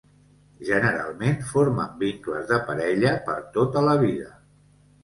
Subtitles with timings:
[0.69, 4.37] Generalment formen vincles de parella per tota la vida.